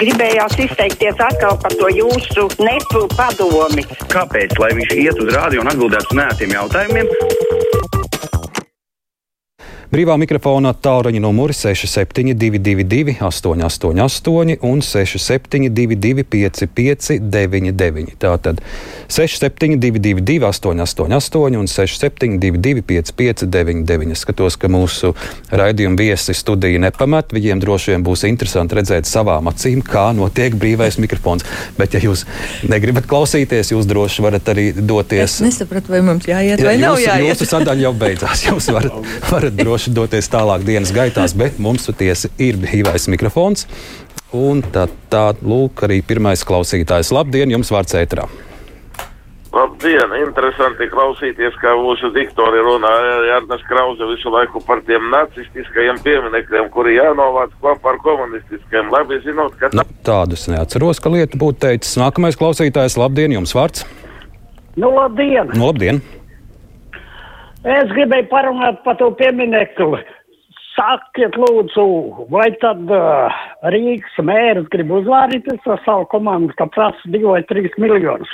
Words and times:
gribējās 0.00 0.58
izteikties 0.66 1.20
atkal 1.20 1.58
par 1.62 1.76
to 1.78 1.90
jūsu 1.92 2.48
nepu 2.62 3.06
padomi. 3.16 3.86
Kāpēc? 4.12 4.58
Lai 4.62 4.72
viņš 4.78 4.94
iet 4.98 5.24
uz 5.24 5.32
rādio 5.34 5.64
un 5.64 5.72
atbildētu 5.72 6.14
uz 6.14 6.20
nētiem 6.22 6.56
jautājumiem. 6.58 7.91
Brīvā 9.92 10.14
mikrofona 10.16 10.70
tālruņa 10.72 11.20
numuri 11.20 11.52
6722, 11.52 13.12
888, 13.20 14.54
un 14.64 14.80
6722, 14.80 16.24
559, 16.32 18.14
tātad 18.16 18.62
6722, 19.12 20.38
888, 20.48 21.58
un 21.60 21.68
6722, 21.68 22.80
559. 22.88 24.14
Es 24.16 24.22
skatos, 24.24 24.56
ka 24.56 24.70
mūsu 24.72 25.10
raidījuma 25.52 26.00
viesi 26.00 26.32
studija 26.40 26.80
nepamet. 26.86 27.36
Viņiem 27.36 27.60
droši 27.60 27.92
vien 27.92 28.08
būs 28.08 28.24
interesanti 28.30 28.80
redzēt 28.80 29.04
savām 29.10 29.52
acīm, 29.52 29.84
kā 29.84 30.06
notiek 30.16 30.56
brīvais 30.56 30.96
mikrofons. 31.04 31.44
Bet, 31.76 31.98
ja 31.98 32.00
jūs 32.06 32.24
negribat 32.64 33.10
klausīties, 33.12 33.74
jūs 33.76 33.92
droši 33.92 34.24
varat 34.24 34.48
arī 34.56 34.70
doties. 34.72 35.36
Es 35.36 35.44
nesapratu, 35.44 35.92
vai 35.92 36.00
mums 36.08 36.32
jāiet 36.32 36.64
vai 36.64 36.78
ja, 36.78 36.86
nav 36.88 36.96
jāiet. 37.04 37.36
Jūsu 37.36 37.52
sadaļa 37.52 37.88
jau 37.90 37.94
beidzās. 38.06 38.48
Jūs 38.48 38.72
varat, 38.72 39.14
varat 39.28 39.60
droši 39.60 39.81
droši 39.82 39.94
doties 39.96 40.30
tālāk 40.30 40.62
dienas 40.62 40.92
gaitās, 40.94 41.34
bet 41.34 41.58
mums 41.58 41.88
patiesi 41.88 42.30
ir 42.38 42.56
brīvais 42.56 43.08
mikrofons. 43.10 43.66
Un 44.32 44.62
tā, 44.62 44.86
tā 45.10 45.34
lūk, 45.42 45.82
arī 45.84 46.02
pirmais 46.02 46.44
klausītājs. 46.44 47.12
Labdien, 47.12 47.50
jums 47.50 47.70
vārds 47.70 47.94
ētrā! 47.94 48.28
Labdien! 49.52 50.14
Interesanti 50.22 50.86
klausīties, 50.88 51.58
kā 51.60 51.74
mūsu 51.76 52.12
diktori 52.14 52.62
runā. 52.62 52.92
Jārnas 53.28 53.66
Krause 53.68 54.06
visu 54.08 54.30
laiku 54.32 54.62
par 54.64 54.80
tiem 54.86 55.10
nacistiskajiem 55.12 55.98
pieminekļiem, 56.06 56.70
kuri 56.72 56.96
jānovāc 56.96 57.52
kopā 57.60 57.92
ar 57.92 58.00
komunistiskiem. 58.06 58.88
Labi 58.94 59.20
zinot, 59.26 59.58
ka... 59.60 59.74
Nu, 59.76 59.84
tādus 60.06 60.46
neatceros, 60.48 61.02
ka 61.02 61.12
lieta 61.12 61.36
būtu 61.36 61.66
teicis. 61.66 61.98
Nākamais 62.00 62.38
klausītājs, 62.40 62.96
labdien, 63.02 63.34
jums 63.36 63.52
vārds! 63.58 63.84
Nu, 64.78 64.94
labdien! 64.94 65.52
Nu, 65.52 65.68
labdien! 65.68 66.00
Es 67.62 67.90
gribēju 67.94 68.26
parunāt 68.26 68.80
par 68.82 68.96
to 68.98 69.12
pieminekli. 69.14 70.00
Sakiet, 70.72 71.36
lūdzu, 71.38 71.84
vai 72.32 72.48
tad 72.58 72.88
uh, 72.90 73.42
Rīgas 73.70 74.16
mērs 74.24 74.66
grib 74.72 74.90
uzvārīties 74.96 75.68
ar 75.70 75.78
savu 75.84 76.08
komandu, 76.10 76.50
ka 76.58 76.66
prasa 76.74 77.12
2 77.14 77.20
vai 77.28 77.42
3 77.46 77.76
miljonus? 77.78 78.32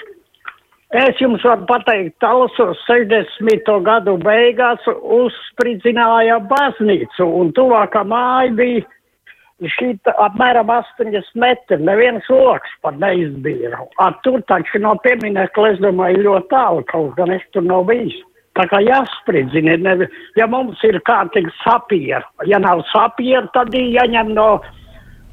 Es 0.97 1.21
jums 1.21 1.45
varu 1.45 1.67
pateikt, 1.69 2.15
Talsos 2.25 2.81
60. 2.87 3.69
gadu 3.85 4.15
beigās 4.23 4.87
uzspridzināja 4.89 6.39
baznīcu, 6.49 7.27
un 7.29 7.53
tuvākā 7.59 8.07
māja 8.09 8.55
bija 8.57 9.69
šī 9.75 9.91
apmēram 10.15 10.73
80 10.73 11.29
metri, 11.37 11.83
neviens 11.85 12.25
loks 12.33 12.73
pat 12.81 12.97
neizbīra. 13.03 13.83
Ar 14.01 14.17
tur 14.25 14.41
taču 14.49 14.81
no 14.81 14.95
pieminekla, 15.05 15.75
es 15.75 15.85
domāju, 15.85 16.25
ļoti 16.31 16.49
tālu, 16.55 16.89
kaut 16.89 17.13
gan 17.21 17.37
es 17.37 17.45
tur 17.53 17.69
nav 17.69 17.85
bijis. 17.93 18.17
Tā 18.59 18.65
kā 18.67 18.81
jāspridzina, 18.83 19.77
ne, 19.79 20.09
ja 20.39 20.49
mums 20.51 20.81
ir 20.87 20.99
kārtīgi 21.07 21.53
sapieri, 21.61 22.25
ja 22.51 22.59
nav 22.63 22.83
sapieri, 22.91 23.47
tad 23.55 23.71
jāņem 23.75 24.35
no, 24.35 24.49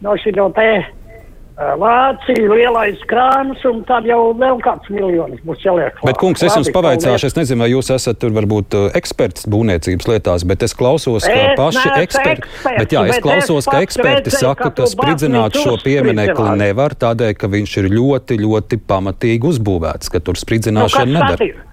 no 0.06 0.14
šī 0.22 0.36
no 0.38 0.52
te 0.54 0.70
Vācija 1.56 2.50
lielais 2.52 3.00
krāns, 3.08 3.62
un 3.64 3.78
tad 3.88 4.04
jau 4.04 4.34
vēl 4.36 4.58
kāds 4.60 4.90
miljonus 4.92 5.40
būs 5.48 5.62
jāliek. 5.64 6.02
Bet, 6.04 6.18
kungs, 6.20 6.42
es 6.44 6.52
jums 6.52 6.68
pavaicāšu, 6.76 7.30
es 7.30 7.38
nezinu, 7.38 7.64
vai 7.64 7.70
jūs 7.72 7.94
esat 7.96 8.20
tur 8.20 8.34
varbūt 8.36 8.76
eksperts 9.00 9.48
būvniecības 9.48 10.10
lietās, 10.10 10.44
bet 10.44 10.66
es 10.68 10.76
klausos, 10.76 11.24
ka 11.24 11.32
es 11.32 11.56
paši 11.56 11.86
eksperti, 12.02 12.44
eksperts, 12.44 12.82
bet 12.82 12.96
jā, 12.98 13.06
es 13.08 13.22
klausos, 13.24 13.70
ka 13.72 13.80
eksperti 13.88 14.34
redzēju, 14.34 14.42
saka, 14.42 14.68
ka 14.76 14.90
spridzināt 14.92 15.56
šo 15.62 15.78
pieminekli 15.86 16.58
nevar 16.60 16.98
tādēļ, 17.06 17.32
ka 17.40 17.48
viņš 17.56 17.78
ir 17.86 17.88
ļoti, 17.94 18.42
ļoti 18.44 18.82
pamatīgi 18.92 19.56
uzbūvēts, 19.56 20.12
ka 20.12 20.20
tur 20.28 20.36
spridzināšana 20.42 21.08
nu, 21.08 21.22
nedara 21.22 21.72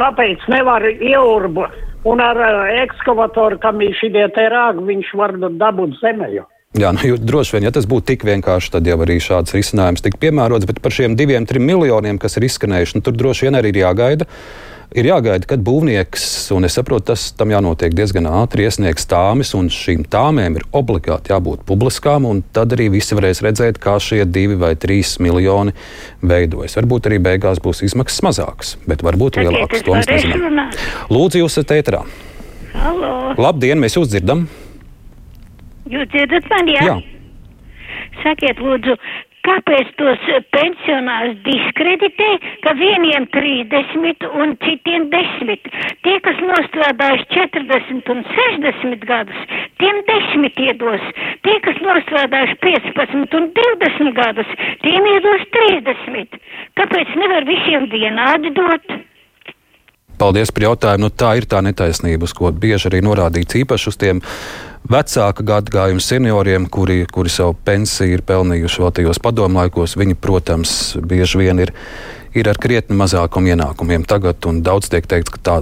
kāpēc 0.00 0.46
nevar 0.52 0.86
ieurbu 0.90 1.66
un 2.10 2.22
ar 2.24 2.40
uh, 2.40 2.62
ekskavatoru, 2.86 3.60
kam 3.62 3.82
ir 3.84 3.92
šie 4.00 4.12
te 4.34 4.46
rāgi, 4.52 4.86
viņš 4.88 5.12
var 5.20 5.36
dabūt 5.38 6.00
zemē. 6.00 6.32
Jā, 6.78 6.92
nu, 6.94 7.16
droši 7.18 7.56
vien, 7.56 7.66
ja 7.66 7.74
tas 7.74 7.86
būtu 7.90 8.12
tik 8.12 8.24
vienkārši, 8.28 8.72
tad 8.76 8.86
jau 8.86 8.96
arī 9.02 9.18
šāds 9.20 9.56
risinājums 9.56 10.04
tiktu 10.06 10.22
piemērots. 10.28 10.68
Bet 10.70 10.78
par 10.82 10.94
šiem 10.94 11.16
diviem, 11.18 11.46
trim 11.46 11.66
miljoniem, 11.66 12.18
kas 12.22 12.38
ir 12.38 12.46
izskanējuši, 12.46 12.98
nu, 12.98 13.04
tur 13.06 13.16
droši 13.18 13.48
vien 13.48 13.58
arī 13.58 13.74
ir 13.74 13.80
jāgaida. 13.82 14.28
Uh, 14.28 14.69
ir 14.96 15.06
jāgaida, 15.06 15.46
kad 15.48 15.62
būvnieks, 15.64 16.24
un 16.56 16.66
es 16.66 16.74
saprotu, 16.78 17.10
tas 17.12 17.28
tam 17.38 17.52
jānotiek 17.52 17.94
diezgan 17.94 18.26
ātri, 18.30 18.66
iesniegs 18.66 19.06
tāmis, 19.10 19.52
un 19.58 19.70
šīm 19.72 20.02
tāmēm 20.10 20.58
ir 20.58 20.66
obligāti 20.76 21.32
jābūt 21.32 21.62
publiskām, 21.68 22.26
un 22.28 22.42
tad 22.54 22.74
arī 22.76 22.88
visi 22.96 23.18
varēs 23.18 23.42
redzēt, 23.46 23.78
kā 23.82 23.96
šie 24.02 24.24
divi 24.26 24.58
vai 24.60 24.72
trīs 24.80 25.16
miljoni 25.22 25.76
veidojas. 26.22 26.76
Varbūt 26.80 27.10
arī 27.10 27.20
beigās 27.30 27.62
būs 27.62 27.84
izmaksas 27.86 28.24
mazākas, 28.26 28.74
bet 28.90 29.04
varbūt 29.06 29.40
lielākas. 29.42 29.86
To 29.86 29.94
mēs 29.96 30.10
nezinām. 30.10 30.74
Lūdzu, 31.12 31.44
jūs 31.44 31.58
esat 31.58 31.76
ētrā. 31.78 32.02
Halo. 32.74 33.14
Labdien, 33.38 33.80
mēs 33.82 33.98
jūs 33.98 34.10
dzirdam! 34.10 34.46
Jūs 35.90 36.06
dzirdat 36.12 36.46
mani, 36.52 36.76
jā? 36.76 36.86
jā. 36.86 36.98
Sakiet, 38.22 38.60
lūdzu, 38.62 38.94
Kāpēc 39.46 39.92
tos 39.96 40.24
pensionārus 40.52 41.38
diskreditē, 41.46 42.28
ka 42.64 42.74
vieniem 42.76 43.24
30 43.32 44.26
un 44.36 44.52
citiem 44.64 45.06
10? 45.12 45.70
Tie, 46.04 46.16
kas 46.26 46.42
nostrādājuši 46.44 47.28
40 47.32 48.12
un 48.14 48.24
60 48.34 49.06
gadus, 49.08 49.44
tiem 49.80 50.02
10 50.10 50.60
iedos. 50.66 51.06
Tie, 51.46 51.56
kas 51.64 51.80
nostrādājuši 51.86 52.58
15 52.66 53.38
un 53.40 53.48
20 53.56 54.16
gadus, 54.20 54.56
tiem 54.84 55.08
iedos 55.14 55.46
30. 55.56 56.40
Kāpēc 56.76 57.14
nevar 57.22 57.48
visiem 57.48 57.88
vienādi 57.92 58.52
dot? 58.56 58.98
Paldies 60.20 60.52
par 60.52 60.66
jautājumu. 60.68 61.06
Nu, 61.06 61.08
tā 61.08 61.32
ir 61.40 61.46
tā 61.48 61.62
netaisnība, 61.64 62.28
uz 62.28 62.36
ko 62.36 62.50
bieži 62.52 62.90
arī 62.90 63.00
norādīts 63.06 63.56
īpaši 63.62 63.88
uz 63.88 63.96
tiem 63.96 64.20
vecāka 64.88 65.44
gadagājuma 65.46 66.02
senioriem, 66.02 66.68
kuri, 66.72 67.04
kuri 67.12 67.32
savu 67.32 67.56
pensiju 67.66 68.16
ir 68.16 68.24
pelnījuši 68.26 68.82
vēl 68.82 68.94
tajos 68.96 69.20
padomlaikos, 69.22 69.96
viņi, 70.00 70.16
protams, 70.20 70.72
bieži 70.96 71.42
vien 71.42 71.60
ir, 71.66 71.74
ir 72.36 72.48
ar 72.50 72.60
krietni 72.60 72.96
mazākiem 72.98 73.50
ienākumiem 73.52 74.06
tagad, 74.08 74.40
un 74.48 74.62
daudz 74.66 74.90
tiek 74.92 75.06
teikts, 75.10 75.34
ka 75.36 75.42
tā 75.42 75.58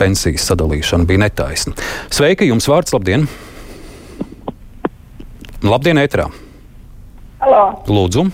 pensijas 0.00 0.46
sadalīšana 0.50 1.08
bija 1.08 1.24
netaisna. 1.26 1.76
Sveiki, 2.12 2.48
jums 2.50 2.68
vārds, 2.70 2.94
labdien! 2.96 3.28
Labdien, 5.64 6.00
ētrā! 6.00 6.28
Halo! 7.44 7.64
Lūdzu! 7.88 8.26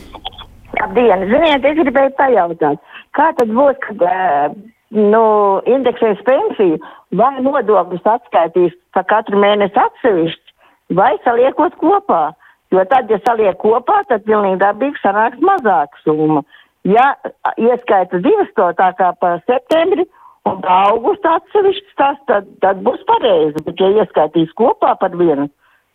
Labdien! 0.81 1.27
Ziniet, 1.31 1.67
es 1.67 1.79
gribēju 1.83 2.15
pajautāt, 2.19 2.81
kā 3.19 3.31
tad 3.39 3.53
būs, 3.55 3.79
kad 3.85 4.07
uh, 4.07 4.57
nu, 4.95 5.25
indeksēs 5.69 6.23
pensiju, 6.27 6.81
vai 7.17 7.33
nodokļus 7.43 8.07
atskaitīs 8.07 8.77
pa 8.95 9.03
katru 9.07 9.41
mēnesi 9.41 9.79
atsevišķi, 9.79 10.55
vai 10.99 11.15
saliekot 11.25 11.77
kopā. 11.81 12.31
Jo 12.71 12.85
tad, 12.87 13.11
ja 13.11 13.19
saliek 13.27 13.59
kopā, 13.59 14.05
tad 14.07 14.23
pilnīgi 14.29 14.61
dabīgi 14.63 15.01
sanāks 15.03 15.43
mazāka 15.43 15.99
summa. 16.05 16.45
Ja 16.87 17.13
ieskaita 17.59 18.23
divas 18.23 18.51
to 18.57 18.71
tā 18.79 18.93
kā 18.97 19.11
pa 19.21 19.35
septembri 19.51 20.07
un 20.49 20.63
augustu 20.65 21.29
atsevišķi 21.29 21.97
tas, 21.99 22.21
tad, 22.31 22.47
tad 22.63 22.81
būs 22.87 23.03
pareizi, 23.11 23.61
bet 23.67 23.83
ja 23.83 23.91
ieskaitīs 24.01 24.55
kopā 24.57 24.95
par 25.03 25.17
vienu, 25.19 25.49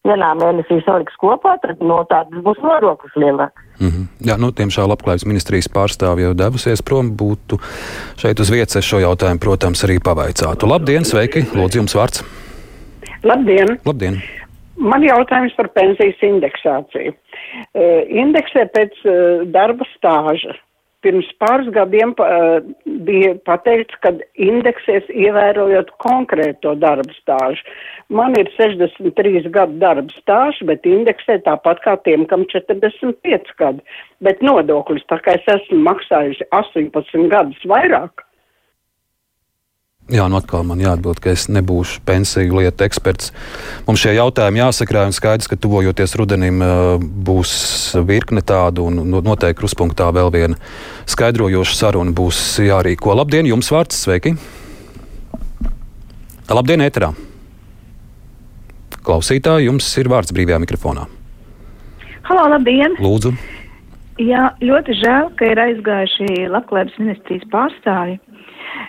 vienā 0.06 0.32
mēnesī 0.40 0.80
saliks 0.86 1.16
kopā, 1.22 1.56
tad 1.64 1.82
no 1.84 2.02
tādas 2.10 2.44
būs 2.46 2.62
nodoklis 2.64 3.16
lielāks. 3.20 3.62
Mm 3.80 3.90
-hmm. 3.90 4.06
Jā, 4.30 4.38
nu, 4.40 4.52
tiemžēl 4.52 4.88
labklājības 4.92 5.28
ministrijas 5.28 5.70
pārstāvja 5.76 6.30
jau 6.30 6.34
devusies 6.34 6.82
prom. 6.82 7.12
Būtu 7.12 7.60
šeit 8.18 8.40
uz 8.40 8.52
vietas 8.52 8.86
šo 8.86 9.00
jautājumu, 9.00 9.40
protams, 9.40 9.84
arī 9.84 10.00
pavaicātu. 10.00 10.68
Labdien, 10.68 11.06
sveiki! 11.06 11.46
Lūdzu, 11.56 11.78
jums 11.82 11.96
vārds! 11.96 12.24
Labdien! 13.24 13.80
Labdien. 13.86 14.22
Man 14.78 15.04
jautājums 15.04 15.56
par 15.56 15.68
pensijas 15.68 16.20
indeksāciju. 16.22 17.12
Uh, 17.12 18.02
indeksē 18.10 18.68
pēc 18.76 18.92
uh, 19.06 19.48
darba 19.52 19.86
stāža 19.96 20.56
pirms 21.06 21.30
pāris 21.42 21.70
gadiem 21.76 22.16
uh, 22.18 22.58
bija 23.08 23.36
pateikts, 23.48 23.98
ka 24.02 24.16
indeksēs 24.42 25.08
ievērojot 25.14 25.94
konkrēto 26.02 26.74
darba 26.82 27.14
stāžu. 27.20 27.62
Man 28.10 28.36
ir 28.40 28.50
63 28.58 29.46
gadu 29.54 29.80
darba 29.82 30.18
stāžs, 30.18 30.62
bet 30.70 30.86
indeksē 30.90 31.40
tāpat 31.46 31.82
kā 31.86 31.96
tiem, 32.08 32.26
kam 32.30 32.48
45 32.52 33.56
gadi. 33.62 33.86
Bet 34.26 34.42
nodokļus, 34.46 35.06
tā 35.12 35.22
kā 35.22 35.38
es 35.38 35.50
esmu 35.56 35.84
maksājusi 35.86 36.50
18 36.58 37.30
gadus 37.34 37.70
vairāk, 37.70 38.25
Jā, 40.06 40.28
nu 40.30 40.38
atkal 40.38 40.62
man 40.62 40.78
jāatbild, 40.78 41.18
ka 41.18 41.32
es 41.34 41.48
nebūšu 41.50 42.04
pensiju 42.06 42.60
lietu 42.60 42.86
eksperts. 42.86 43.32
Mums 43.88 44.04
šie 44.04 44.12
jautājumi 44.14 44.62
jāsakrāj, 44.62 45.08
un 45.10 45.16
skaidrs, 45.18 45.50
ka 45.50 45.58
tuvojoties 45.58 46.14
rudenim 46.22 46.62
būs 47.26 47.54
virkne 48.06 48.44
tādu, 48.46 48.86
un 48.86 49.18
noteikti 49.26 49.58
kruspunktā 49.64 50.12
vēl 50.14 50.30
viena 50.36 50.60
skaidrojoša 51.10 51.80
saruna 51.80 52.14
būs 52.14 52.44
jārīko. 52.62 53.18
Labdien, 53.18 53.50
jums 53.50 53.72
vārds, 53.74 53.98
sveiki! 54.06 54.36
Labdien, 56.54 56.86
ēterā! 56.86 57.10
Klausītāji, 59.10 59.72
jums 59.72 59.90
ir 59.98 60.14
vārds 60.14 60.38
brīvajā 60.38 60.62
mikrofonā. 60.62 61.10
Halo, 62.30 62.46
labdien! 62.54 62.94
Lūdzu! 63.02 63.34
Jā, 64.22 64.54
ļoti 64.64 64.94
žēl, 65.02 65.34
ka 65.36 65.48
ir 65.52 65.60
aizgājuši 65.60 66.46
labklājības 66.48 67.00
ministrijas 67.02 67.50
pārstāvi. 67.52 68.16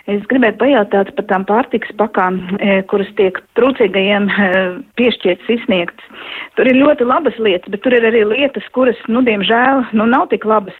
Es 0.07 0.23
gribētu 0.31 0.61
pajautāt 0.61 1.11
par 1.17 1.25
tām 1.27 1.43
pārtiks 1.47 1.91
pakām, 1.99 2.39
e, 2.63 2.79
kuras 2.87 3.09
tiek 3.19 3.35
trūcīgajiem 3.59 4.29
e, 4.31 4.47
piešķirts, 4.99 5.49
izsniegts. 5.51 6.09
Tur 6.55 6.71
ir 6.71 6.79
ļoti 6.79 7.07
labas 7.07 7.35
lietas, 7.43 7.67
bet 7.73 7.83
tur 7.83 7.97
ir 7.97 8.07
arī 8.07 8.23
lietas, 8.29 8.67
kuras, 8.75 8.99
nu, 9.11 9.19
diemžēl, 9.27 9.89
nu, 9.99 10.07
nav 10.07 10.29
tik 10.31 10.47
labas. 10.47 10.75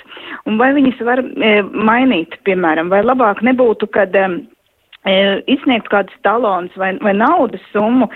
Un 0.47 0.59
vai 0.61 0.71
viņas 0.79 1.03
var 1.07 1.23
e, 1.23 1.53
mainīt, 1.67 2.39
piemēram, 2.47 2.91
vai 2.93 3.03
labāk 3.03 3.43
nebūtu, 3.43 3.91
kad 3.91 4.15
izsniegt 5.47 5.87
kādus 5.87 6.15
talons 6.25 6.73
vai, 6.75 6.89
vai 6.99 7.13
naudas 7.15 7.63
summu, 7.71 8.09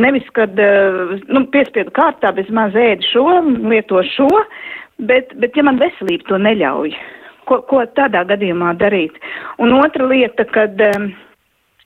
nevis, 0.00 0.24
kad, 0.32 0.54
nu, 1.28 1.42
piespiedu 1.52 1.92
kārtā 1.92 2.30
bez 2.32 2.48
maz 2.48 2.72
ēdi 2.72 3.04
šo, 3.04 3.26
lieto 3.68 4.00
šo, 4.14 4.30
bet, 4.98 5.32
bet 5.38 5.56
ja 5.56 5.64
man 5.66 5.80
veselība 5.82 6.28
to 6.28 6.42
neļauj 6.42 6.96
ko, 7.48 7.62
ko 7.70 7.84
tādā 7.96 8.24
gadījumā 8.28 8.74
darīt. 8.80 9.16
Un 9.62 9.74
otra 9.78 10.08
lieta, 10.10 10.44
kad 10.52 10.80
um, 10.90 11.08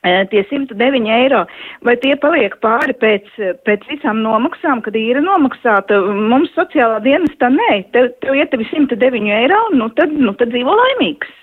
tie 0.02 0.42
109 0.50 1.10
eiro, 1.16 1.44
vai 1.86 1.96
tie 2.02 2.16
paliek 2.20 2.56
pāri 2.64 2.96
pēc, 2.98 3.28
pēc 3.66 3.86
visām 3.90 4.22
nomaksām, 4.24 4.82
kad 4.84 4.98
īra 4.98 5.22
nomaksāta, 5.24 6.00
mums 6.32 6.52
sociālā 6.56 6.98
dienestā 7.04 7.52
nē, 7.54 7.70
tev, 7.94 8.10
tev 8.24 8.38
ja 8.38 8.48
tev 8.50 8.64
ir 8.64 8.72
109 8.72 9.30
eiro, 9.42 9.60
nu 9.76 9.90
tad, 9.98 10.14
nu 10.16 10.34
tad 10.38 10.54
dzīvo 10.54 10.74
laimīgs. 10.80 11.38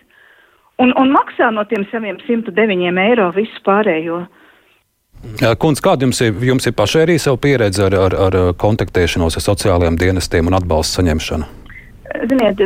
Un, 0.79 0.93
un 0.95 1.09
maksā 1.11 1.49
no 1.51 1.65
tiem 1.67 1.83
saviem 1.91 2.19
109 2.23 2.99
eiro 3.03 3.31
visu 3.35 3.63
pārējo. 3.65 4.23
Kunds, 5.59 5.81
kāda 5.83 6.07
jums 6.07 6.21
ir, 6.23 6.37
jums 6.47 6.69
ir 6.69 6.75
pašai 6.79 7.01
arī 7.03 7.17
savu 7.19 7.41
pieredzi 7.43 7.83
ar, 7.83 7.97
ar, 8.07 8.15
ar 8.29 8.37
kontaktēšanos 8.55 9.35
ar 9.35 9.43
sociālajiem 9.43 9.99
dienestiem 9.99 10.47
un 10.47 10.55
atbalstu 10.55 11.01
saņemšanu? 11.01 11.58
Ziniet, 12.29 12.61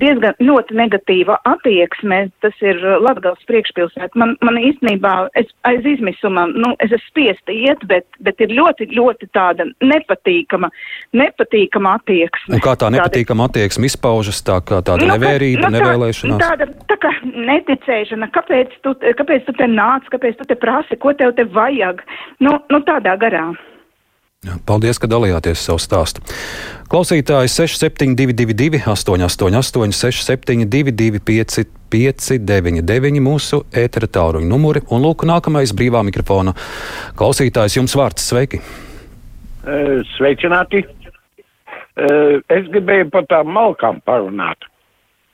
diezgan 0.00 0.34
ļoti 0.42 0.76
negatīva 0.78 1.38
attieksme. 1.48 2.20
Tas 2.42 2.56
ir 2.64 2.78
uh, 2.82 2.96
Latgals 3.02 3.42
priekšpilsēta. 3.48 4.10
Man, 4.18 4.34
man 4.44 4.58
īstenībā, 4.60 5.14
es 5.38 5.50
aiz 5.68 5.86
izmisuma, 5.86 6.46
nu, 6.50 6.74
es 6.82 6.92
esmu 6.92 7.12
spiesta 7.12 7.54
iet, 7.54 7.84
bet, 7.90 8.06
bet 8.24 8.42
ir 8.44 8.52
ļoti, 8.54 8.90
ļoti 8.94 9.30
tāda 9.36 9.68
nepatīkama, 9.84 10.70
nepatīkama 11.18 11.94
attieksme. 12.00 12.58
Un 12.58 12.64
kā 12.64 12.74
tā 12.80 12.90
nepatīkama 12.94 13.48
attieksme 13.48 13.88
izpaužas, 13.90 14.42
tā 14.46 14.60
kā 14.66 14.82
tāda 14.82 15.06
nu, 15.06 15.14
nevērība, 15.14 15.68
nu, 15.68 15.78
nevēlēšanās? 15.78 16.42
Tāda, 16.42 16.68
tā 16.90 16.98
kā 17.02 17.14
neticēšana, 17.24 18.30
kāpēc 18.34 18.76
tu, 18.84 18.94
kāpēc 19.22 19.48
tu 19.48 19.56
te 19.58 19.70
nāc, 19.72 20.06
kāpēc 20.12 20.38
tu 20.42 20.48
te 20.50 20.58
prasi, 20.58 20.98
ko 21.00 21.14
tev 21.18 21.34
te 21.38 21.46
vajag. 21.54 22.04
Nu, 22.44 22.58
nu 22.72 22.82
tādā 22.86 23.18
garā. 23.20 23.48
Paldies, 24.38 25.00
ka 25.02 25.08
dalījāties 25.10 25.58
savu 25.66 25.80
stāstu. 25.82 26.22
Klausītājs 26.86 27.56
6722, 27.58 28.78
888, 28.86 29.90
672, 29.98 31.18
559, 31.26 33.18
mūsu 33.24 33.64
ētera 33.74 34.06
tāluņa 34.06 34.46
numuri. 34.46 34.84
Un 34.94 35.02
lūk, 35.02 35.24
nākamais 35.26 35.72
brīvā 35.74 36.04
mikrofona 36.06 36.54
klausītājs 37.18 37.80
jums 37.80 37.96
vārds. 37.98 38.28
Sveiki! 38.30 38.62
Sveicināti! 40.14 40.84
Es 41.98 42.70
gribēju 42.70 43.10
par 43.10 43.26
tām 43.26 43.50
malkām 43.58 43.98
parunāt. 44.06 44.70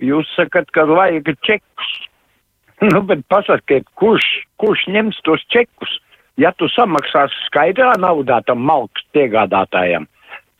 Jūs 0.00 0.32
sakat, 0.32 0.72
ka 0.72 0.88
vajag 0.88 1.28
čekus. 1.44 1.92
Nu, 2.84 3.04
bet 3.06 3.20
pasakiet, 3.30 3.84
kurš, 4.00 4.24
kurš 4.60 4.88
ņems 4.92 5.20
tos 5.24 5.44
čekus? 5.52 5.92
Ja 6.40 6.50
tu 6.58 6.66
samaksāsi 6.72 7.36
skaidrā 7.46 7.92
naudā 8.02 8.40
tam 8.46 8.64
malks 8.66 9.04
piegādātājam, 9.14 10.08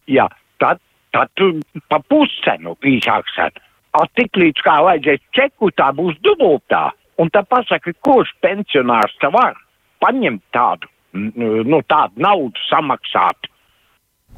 jā, 0.07 0.29
tad, 0.63 0.79
tad 1.15 1.33
tu 1.35 1.51
pa 1.91 1.99
puscenu 1.99 2.77
īsāksēt. 2.79 3.59
A 3.95 4.07
tik 4.19 4.39
līdz 4.39 4.63
kā 4.67 4.77
vajadzēs 4.87 5.23
čeku, 5.35 5.71
tā 5.75 5.91
būs 5.95 6.19
dubultā. 6.23 6.89
Un 7.19 7.31
tā 7.31 7.45
pasaka, 7.47 7.93
kurš 8.03 8.33
pensionārs 8.43 9.15
te 9.23 9.31
var 9.31 9.55
paņemt 10.03 10.43
tādu, 10.55 10.91
nu, 11.15 11.81
tādu 11.87 12.23
naudu 12.23 12.65
samaksāt. 12.69 13.51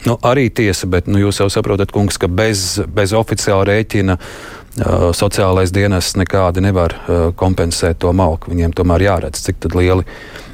Nu, 0.05 0.19
arī 0.29 0.51
tiesa, 0.53 0.89
bet 0.93 1.09
nu, 1.09 1.17
jūs 1.23 1.41
jau 1.41 1.49
saprotat, 1.53 1.93
kungs, 1.93 2.19
ka 2.21 2.29
bez, 2.29 2.83
bez 2.85 3.15
oficiāla 3.17 3.65
rēķina 3.71 4.19
uh, 4.21 5.07
sociālais 5.17 5.73
dienas 5.73 6.13
nekādi 6.21 6.65
nevar 6.65 6.97
uh, 6.97 7.31
kompensēt 7.37 8.03
to 8.05 8.13
malku. 8.13 8.53
Viņiem 8.53 8.77
tomēr 8.77 9.09
jāredz, 9.09 9.41
cik 9.49 9.65
lieli 9.73 10.05
Mm, 10.05 10.46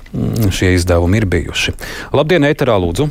šie 0.52 0.74
izdevumi 0.76 1.22
ir 1.22 1.26
bijuši. 1.30 1.74
Labdien, 2.12 2.44
Eterā, 2.44 2.76
lūdzu! 2.80 3.08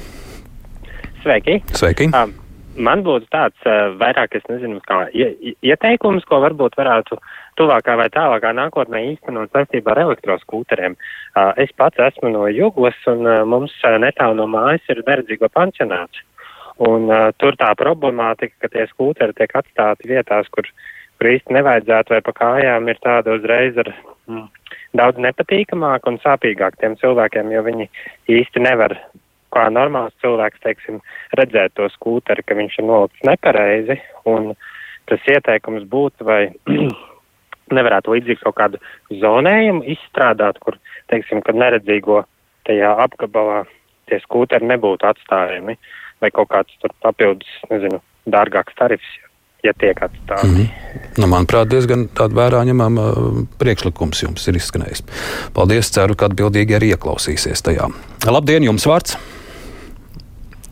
Sveiki! 1.22 1.60
Sveiki. 1.78 2.10
Um, 2.18 2.34
man 2.78 3.04
būtu 3.06 3.28
tāds 3.34 3.68
uh, 3.68 3.94
vairāk, 4.00 4.38
es 4.38 4.46
nezinu, 4.50 4.80
kā 4.86 5.04
ieteikums, 5.14 6.26
ko 6.30 6.42
varbūt 6.46 6.78
varētu 6.80 7.18
tuvākā 7.60 7.98
vai 8.00 8.08
tālākā 8.14 8.54
nākotnē 8.58 9.04
īstenot 9.12 9.54
saistībā 9.54 9.94
ar 9.96 10.04
elektroskūteriem. 10.06 10.98
Uh, 11.36 11.52
es 11.62 11.74
pats 11.78 12.02
esmu 12.10 12.32
no 12.34 12.48
Juglas, 12.50 12.98
un 13.12 13.26
uh, 13.28 13.42
mums 13.46 13.74
uh, 13.86 13.98
netālu 14.02 14.40
no 14.40 14.48
mājas 14.50 14.86
ir 14.94 15.04
verdzīgo 15.08 15.50
pansionāts. 15.54 16.24
Un 16.82 17.10
uh, 17.12 17.30
tur 17.38 17.58
tā 17.60 17.74
problemātika, 17.78 18.56
ka 18.64 18.72
tie 18.74 18.88
skūteri 18.90 19.38
tiek 19.38 19.54
atstāti 19.58 20.10
vietās, 20.10 20.50
kur, 20.54 20.70
kur 21.20 21.34
īsti 21.34 21.58
nevajadzētu 21.58 22.16
vai 22.16 22.24
pa 22.26 22.38
kājām 22.40 22.90
ir 22.90 23.02
tāda 23.04 23.38
uzreiz 23.38 23.78
ar 23.84 23.92
mm, 24.26 24.48
daudz 24.98 25.22
nepatīkamāk 25.22 26.08
un 26.10 26.20
sāpīgāk 26.24 26.78
tiem 26.82 26.98
cilvēkiem, 27.02 27.52
jo 27.54 27.64
viņi 27.68 27.88
īsti 28.40 28.64
nevar, 28.64 28.96
kā 29.52 29.68
normāls 29.74 30.16
cilvēks, 30.24 30.62
teiksim, 30.64 31.00
redzēt 31.40 31.76
to 31.76 31.88
skūteri, 31.96 32.44
ka 32.46 32.58
viņš 32.58 32.78
ir 32.80 32.88
nolikts 32.88 33.26
nepareizi, 33.28 33.98
un 34.30 34.54
tas 35.12 35.32
ieteikums 35.32 35.88
būtu, 35.92 36.28
vai 36.28 36.42
nevarētu 37.78 38.16
līdzīgi 38.16 38.44
kaut 38.46 38.58
kādu 38.60 38.82
zonējumu 39.24 39.84
izstrādāt, 39.96 40.60
kur, 40.64 40.80
teiksim, 41.12 41.44
kad 41.46 41.60
neredzīgo 41.60 42.24
tajā 42.68 42.94
apgabalā 43.06 43.66
tie 44.12 44.20
skūteri 44.24 44.68
nebūtu 44.68 45.08
atstājami, 45.08 45.78
vai 46.22 46.32
kaut 46.36 46.52
kāds 46.52 46.80
tur 46.84 46.94
papildus, 47.04 47.52
nezinu, 47.72 48.02
dārgāks 48.30 48.76
tarifs, 48.78 49.12
ja 49.64 49.74
tiek 49.78 50.02
atstāti. 50.02 50.48
Mm 50.48 50.56
-hmm. 50.56 50.68
nu, 51.18 51.28
manuprāt, 51.28 51.70
diezgan 51.70 52.08
vērā 52.16 52.64
ņemama 52.66 53.02
uh, 53.10 53.44
priekšlikums 53.60 54.24
jums 54.24 54.48
ir 54.48 54.56
izskanējis. 54.56 55.04
Paldies, 55.54 55.92
ceru, 55.92 56.16
ka 56.16 56.26
atbildīgi 56.26 56.76
arī 56.76 56.94
ieklausīsies 56.96 57.62
tajā. 57.62 57.90
Labdien, 58.26 58.64
jums 58.64 58.88
vārds! 58.88 59.18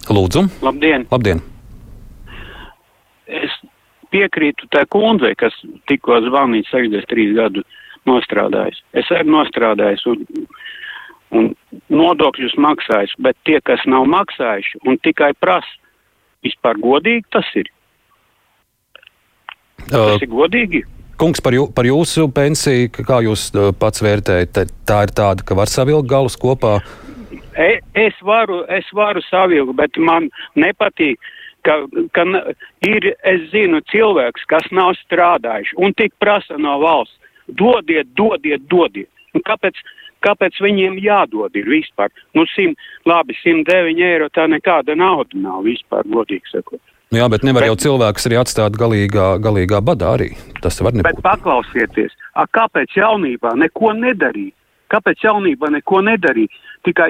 Lūdzu! 0.10 0.48
Labdien! 0.62 1.06
Labdien. 1.12 1.42
Es 3.28 3.54
piekrītu 4.12 4.68
tā 4.74 4.86
kundzei, 4.90 5.36
kas 5.36 5.54
tikko 5.88 6.22
zvanīja 6.26 6.66
63 6.72 7.34
gadu 7.38 7.64
nostrādājis. 8.10 8.82
Es 8.94 9.12
arī 9.14 9.30
nostrādājis 9.30 10.06
un, 10.10 10.24
un 11.32 11.52
nodokļus 11.90 12.58
maksājis, 12.58 13.14
bet 13.20 13.38
tie, 13.46 13.60
kas 13.62 13.84
nav 13.86 14.08
maksājuši 14.10 14.82
un 14.88 14.98
tikai 14.98 15.34
prasa, 15.40 15.70
vispār 16.44 16.80
godīgi 16.82 17.26
tas 17.36 17.46
ir. 17.60 17.70
Tas 19.88 20.24
ir 20.24 20.32
godīgi. 20.32 20.84
Kungs, 21.20 21.42
par, 21.44 21.52
jū, 21.52 21.66
par 21.76 21.84
jūsu 21.84 22.30
pensiju, 22.32 22.92
kā 23.04 23.20
jūs 23.26 23.50
pats 23.80 24.04
vērtējat, 24.06 24.62
tā 24.88 25.02
ir 25.04 25.12
tāda, 25.12 25.44
ka 25.44 25.58
var 25.58 25.68
savilkt 25.68 26.08
galus 26.08 26.38
kopā? 26.40 26.78
E, 27.60 27.82
es 28.00 28.16
varu, 28.24 28.62
es 28.72 28.88
varu 28.96 29.20
savilkt, 29.28 29.76
bet 29.76 30.00
man 30.00 30.30
nepatīk, 30.56 31.20
ka, 31.68 31.82
ka 32.16 32.26
ir, 32.88 33.10
es 33.28 33.48
zinu, 33.52 33.82
cilvēks, 33.92 34.48
kas 34.48 34.68
nav 34.72 34.94
strādājuši 35.02 35.76
un 35.84 35.96
tik 36.00 36.16
prasa 36.24 36.56
no 36.56 36.78
valsts, 36.80 37.18
dodiet, 37.60 38.08
dodiet, 38.16 38.64
dodiet. 38.72 39.10
Un 39.36 39.44
kāpēc, 39.46 39.76
kāpēc 40.26 40.62
viņiem 40.64 40.98
jādod 41.04 41.56
ir 41.60 41.68
vispār? 41.70 42.14
Nu, 42.38 42.48
sim, 42.56 42.76
labi, 43.10 43.36
109 43.44 44.00
eiro 44.08 44.30
tā 44.34 44.48
nekāda 44.48 44.96
nauda 44.96 45.38
nav 45.38 45.66
vispār, 45.68 46.08
godīgi 46.08 46.54
sakot. 46.54 46.82
Nu 47.10 47.18
jā, 47.18 47.26
bet 47.26 47.42
nevar 47.42 47.66
bet, 47.66 47.72
jau 47.72 47.78
cilvēkus 47.88 48.28
arī 48.30 48.38
atstāt 48.38 48.76
galīgā, 48.78 49.40
galīgā 49.42 49.80
badā 49.82 50.12
arī. 50.14 50.30
Tas 50.62 50.78
var 50.86 50.94
nebūt. 50.94 51.08
Bet 51.08 51.22
paklausieties, 51.26 52.14
a, 52.38 52.46
kāpēc 52.46 52.94
jaunībā 53.00 53.56
neko 53.58 53.96
nedarīja? 53.98 54.54
Kāpēc 54.94 55.24
jaunībā 55.26 55.72
neko 55.74 56.04
nedarīja? 56.06 56.54
Tikai 56.86 57.10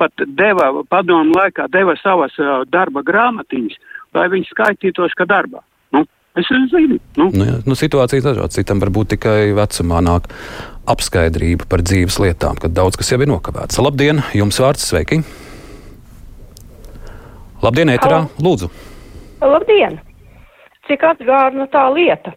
pat 0.00 0.20
deva, 0.36 0.68
padomu 0.92 1.32
laikā 1.32 1.64
deva 1.72 1.94
savas 2.02 2.36
uh, 2.40 2.60
darba 2.68 3.00
grāmatiņas, 3.08 3.78
lai 4.18 4.26
viņi 4.34 4.50
skaitītos, 4.50 5.16
ka 5.16 5.24
darbā. 5.28 5.64
Nu, 5.96 6.04
es 6.36 6.52
zinu. 6.52 7.00
Nu. 7.16 7.30
Nu, 7.32 7.48
jā, 7.48 7.56
nu, 7.64 7.78
situācija 7.78 8.26
dažāda. 8.28 8.52
Citam 8.52 8.84
varbūt 8.84 9.14
tikai 9.16 9.54
vecumā 9.56 10.02
nāk 10.04 10.28
apskaidrība 10.92 11.64
par 11.72 11.80
dzīves 11.88 12.20
lietām, 12.20 12.60
kad 12.60 12.76
daudz 12.76 13.00
kas 13.00 13.14
jau 13.14 13.20
ir 13.24 13.32
nokavēts. 13.32 13.80
Labdien, 13.80 14.20
jums 14.36 14.60
vārds 14.60 14.84
sveiki! 14.92 15.22
Labdien, 17.64 17.96
ēterā! 17.96 18.26
Lūdzu! 18.44 18.68
Labdien! 19.40 20.00
Cik 20.88 21.04
atgādna 21.04 21.68
tā 21.70 21.84
lieta? 21.94 22.32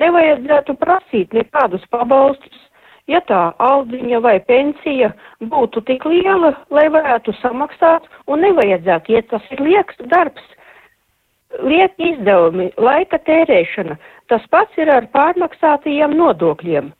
Nevajadzētu 0.00 0.74
prasīt 0.80 1.34
nekādus 1.36 1.84
pabalstus, 1.92 2.58
ja 3.06 3.20
tā 3.28 3.52
aldziņa 3.62 4.18
vai 4.24 4.38
pensija 4.42 5.12
būtu 5.38 5.84
tik 5.86 6.06
liela, 6.10 6.56
lai 6.74 6.88
varētu 6.90 7.36
samaksāt, 7.38 8.08
un 8.26 8.42
nevajadzētu, 8.42 9.14
ja 9.14 9.22
tas 9.30 9.46
ir 9.54 9.62
lieks 9.62 10.00
darbs, 10.10 10.42
lieki 11.62 12.14
izdevumi, 12.14 12.72
laika 12.76 13.22
tērēšana. 13.22 13.98
Tas 14.28 14.42
pats 14.50 14.74
ir 14.76 14.90
ar 14.90 15.06
pārmaksātajiem 15.14 16.18
nodokļiem, 16.18 16.90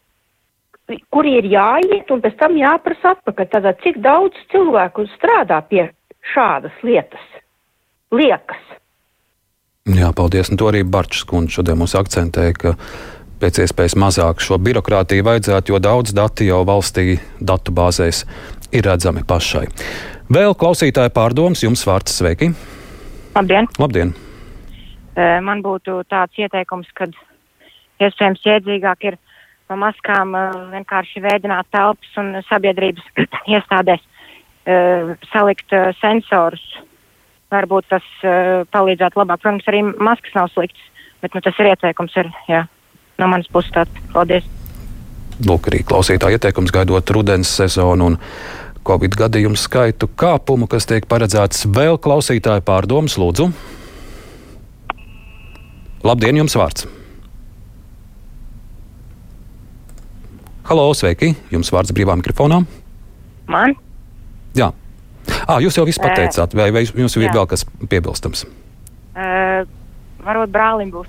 kuri 1.10 1.38
ir 1.42 1.50
jāiet 1.58 2.14
un 2.14 2.22
pēc 2.22 2.38
tam 2.38 2.54
jāprasa 2.56 3.16
atpakaļ. 3.16 3.50
Tātad, 3.50 3.82
cik 3.82 3.98
daudz 4.06 4.38
cilvēku 4.54 5.10
strādā 5.18 5.58
pie 5.66 5.88
šādas 6.36 6.84
lietas? 6.86 7.26
Liekas. 8.14 8.78
Jā, 9.88 10.10
paldies. 10.12 10.50
Un 10.52 10.58
to 10.60 10.68
arī 10.68 10.82
Barčs 10.84 11.24
kundze 11.24 11.58
šodien 11.58 11.78
mums 11.80 11.94
akcentēja, 11.96 12.56
ka 12.60 12.74
pēc 13.40 13.62
iespējas 13.64 13.94
mazāk 13.96 14.42
šo 14.44 14.58
birokrātiju 14.60 15.24
vajadzētu, 15.24 15.72
jo 15.72 15.80
daudz 15.80 16.12
dati 16.16 16.48
jau 16.50 16.60
valstī 16.68 17.16
datu 17.40 17.72
bāzēs 17.72 18.24
ir 18.74 18.84
redzami 18.84 19.24
pašai. 19.24 19.64
Vēl 20.28 20.52
klausītāja 20.60 21.12
pārdoms, 21.14 21.62
jums 21.64 21.86
vārds 21.88 22.18
sveiki! 22.20 22.50
Labdien! 23.36 23.70
Labdien. 23.80 24.12
Man 25.16 25.62
būtu 25.64 26.02
tāds 26.10 26.36
ieteikums, 26.38 26.90
ka 26.94 27.08
iespējams 28.02 28.44
iedzīgāk 28.44 29.08
ir 29.08 29.16
no 29.70 29.78
maskām 29.80 30.36
vienkārši 30.74 31.22
veidināt 31.24 31.70
telpas 31.74 32.20
un 32.20 32.36
sabiedrības 32.50 33.08
iestādēs 33.56 34.04
salikt 35.32 35.72
sensorus. 36.02 36.64
Varbūt 37.48 37.88
tas 37.88 38.04
palīdzētu 38.74 39.20
labāk. 39.22 39.40
Protams, 39.40 39.68
arī 39.70 39.80
maskas 39.96 40.34
nav 40.36 40.50
sliktas, 40.52 40.84
bet 41.24 41.32
nu, 41.32 41.40
tas 41.44 41.56
ir 41.60 41.70
ieteikums. 41.70 42.16
Ir, 42.20 42.28
jā, 42.50 42.64
no 43.20 43.28
manas 43.32 43.48
puses 43.52 43.72
tāds. 43.72 44.02
Paldies! 44.12 44.48
Lūk, 45.46 45.70
arī 45.70 45.84
klausītāja 45.86 46.36
ieteikums 46.36 46.74
gaidot 46.74 47.14
rudens 47.14 47.50
sezonu 47.60 48.12
un 48.12 48.18
Covid 48.88 49.16
gadījumu 49.20 49.58
skaitu 49.60 50.08
kāpumu, 50.18 50.68
kas 50.70 50.88
tiek 50.88 51.06
paredzēts 51.08 51.66
vēl 51.72 51.98
klausītāju 52.02 52.64
pārdomas, 52.66 53.16
lūdzu. 53.20 53.48
Labdien, 56.04 56.40
jums 56.40 56.56
vārds! 56.58 56.88
Halo, 60.68 60.90
sveiki! 60.92 61.32
Jums 61.48 61.72
vārds 61.72 61.94
brīvā 61.96 62.18
mikrofonā. 62.20 62.60
Man? 63.48 63.72
Jā. 64.56 64.68
À, 65.48 65.56
jūs 65.64 65.78
jau 65.78 65.86
viss 65.88 66.00
pateicāt, 66.02 66.52
vai, 66.58 66.68
vai 66.74 66.84
jums 66.84 67.16
ir 67.16 67.30
vēl 67.32 67.48
kas 67.48 67.64
piebilstams? 67.88 68.44
Uh, 69.16 69.64
varbūt 70.26 70.52
brālim 70.52 70.92
būs. 70.92 71.08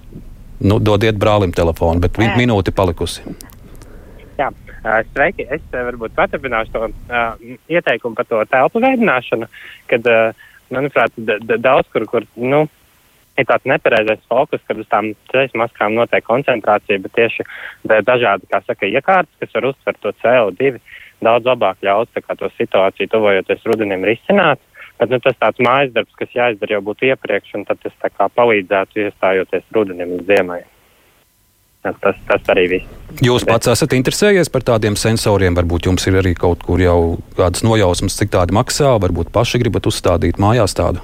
Nu, 0.63 0.79
dodiet 0.79 1.19
brālim 1.19 1.51
telefonu, 1.55 2.00
bet 2.03 2.15
Ē. 2.19 2.34
minūte 2.39 2.72
palikusi. 2.75 3.24
Jā, 4.39 4.48
sveiki. 5.12 5.43
Es 5.51 5.63
varbūt 5.74 6.15
paturpināšu 6.15 6.72
to 6.72 6.88
uh, 6.88 7.34
ieteikumu 7.72 8.15
par 8.15 8.27
to 8.31 8.39
telpu 8.51 8.79
veidināšanu, 8.84 9.50
kad, 9.91 10.08
uh, 10.08 10.48
manuprāt, 10.72 11.15
daudz 11.60 11.91
kur, 11.91 12.08
kur 12.08 12.27
nu, 12.39 12.65
ir 13.39 13.48
tāds 13.48 13.67
nepareizais 13.67 14.24
fokus, 14.31 14.63
kad 14.67 14.79
uz 14.79 14.88
tām 14.91 15.12
ceļu 15.34 15.60
maskām 15.60 15.96
notiek 16.00 16.24
koncentrācija, 16.27 17.00
bet 17.03 17.15
tieši 17.15 17.46
da- 17.88 18.01
dažādi, 18.08 18.48
kā 18.51 18.62
saka, 18.65 18.88
iekārtas, 18.88 19.36
kas 19.39 19.55
var 19.55 19.69
uztvert 19.72 20.00
to 20.03 20.15
CO2, 20.24 20.79
daudz 21.25 21.47
labāk 21.49 21.79
kā 22.25 22.35
to 22.39 22.49
situāciju 22.57 23.11
tuvojoties 23.11 23.65
rudenim 23.69 24.03
risināt. 24.07 24.61
Bet 24.99 25.13
nu, 25.13 25.19
tas 25.23 25.38
tāds 25.39 25.61
mājas 25.63 25.93
darbs, 25.95 26.11
kas 26.19 26.33
jāizdara 26.35 26.75
jau 26.75 26.81
būtu 26.89 27.07
iepriekš, 27.07 27.53
un 27.55 27.63
tad 27.67 27.79
tas 27.83 27.95
palīdzētu 28.35 29.05
iestājoties 29.05 29.63
rudenim 29.75 30.17
un 30.17 30.25
ziemai. 30.27 30.59
Tas, 31.79 32.17
tas 32.27 32.49
arī 32.51 32.65
viss. 32.73 32.97
Jūs 33.23 33.45
pats 33.47 33.71
esat 33.71 33.95
interesējies 33.95 34.51
par 34.51 34.65
tādiem 34.67 34.97
sensoriem, 34.99 35.55
varbūt 35.55 35.88
jums 35.88 36.03
ir 36.11 36.19
arī 36.19 36.33
kaut 36.35 36.65
kur 36.67 36.83
jau 36.83 36.99
kādas 37.38 37.63
nojausmas, 37.63 38.19
cik 38.19 38.33
tādi 38.35 38.55
maksā, 38.57 38.97
varbūt 38.99 39.31
paši 39.31 39.63
gribat 39.63 39.88
uzstādīt 39.88 40.41
mājās 40.43 40.75
tādu. 40.75 40.99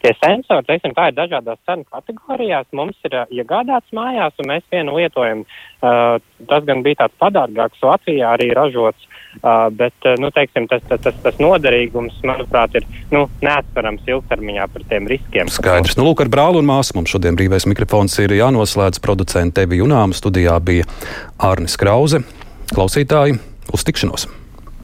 Tie 0.00 0.14
sensori, 0.16 0.64
teiksim, 0.64 0.94
tā 0.96 1.10
ir 1.10 1.16
dažādās 1.18 1.58
cenu 1.68 1.84
kategorijās. 1.92 2.68
Mums 2.76 2.96
ir 3.04 3.18
uh, 3.18 3.26
iegādāts 3.36 3.92
mājās, 3.96 4.32
un 4.40 4.48
mēs 4.48 4.64
vienu 4.72 4.94
lietojam. 4.96 5.42
Uh, 5.80 6.16
tas 6.48 6.64
gan 6.64 6.80
bija 6.86 7.02
tāds 7.02 7.18
padārgāks, 7.20 7.82
Latvijā 7.84 8.30
arī 8.32 8.48
ražots, 8.56 9.04
uh, 9.42 9.68
bet, 9.76 9.92
uh, 10.08 10.16
nu, 10.22 10.32
teiksim, 10.32 10.70
tas, 10.72 10.80
tas, 10.88 11.04
tas, 11.04 11.20
tas 11.20 11.42
noderīgums, 11.42 12.16
manuprāt, 12.24 12.80
ir 12.80 12.88
nu, 13.12 13.26
neatsverams 13.44 14.08
ilgtermiņā 14.08 14.70
par 14.72 14.88
tiem 14.88 15.12
riskiem. 15.12 15.52
Skaidrs. 15.52 15.98
Nu, 16.00 16.08
lūk, 16.08 16.24
ar 16.24 16.32
brāli 16.32 16.64
un 16.64 16.70
māsu 16.72 16.96
mums 16.96 17.12
šodien 17.12 17.36
brīvais 17.36 17.68
mikrofons 17.68 18.16
ir 18.24 18.38
jānoslēdz. 18.40 19.04
Producents 19.04 19.58
Tevi 19.60 19.84
Junām 19.84 20.16
studijā 20.16 20.56
bija 20.64 20.88
Arnis 21.36 21.76
Krause. 21.80 22.24
Klausītāji, 22.72 23.36
uz 23.76 23.84
tikšanos! 23.84 24.30